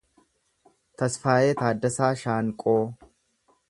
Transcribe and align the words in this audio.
Tasfaayee 1.03 1.53
Taaddasaa 1.61 2.11
Shaanqoo 2.25 2.79